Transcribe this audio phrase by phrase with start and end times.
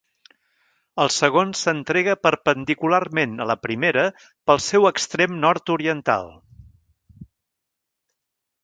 [1.03, 4.07] El segon s'entrega perpendicularment a la primera
[4.51, 6.33] pel seu extrem nord-oriental.